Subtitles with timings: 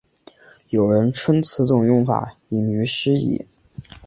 [0.69, 3.45] 有人称此种用法引喻失义。